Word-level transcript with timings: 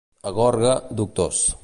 A 0.29 0.31
Gorga, 0.37 0.73
doctors. 1.03 1.43